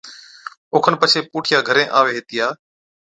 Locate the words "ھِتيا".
2.17-2.47